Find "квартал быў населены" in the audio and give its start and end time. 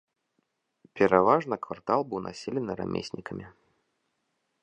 1.65-2.71